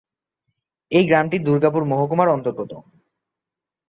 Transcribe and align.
এই 0.91 1.03
গ্রামটি 1.05 1.37
দুর্গাপুর 1.39 1.83
মহকুমার 1.83 2.27
অন্তর্গত। 2.27 2.71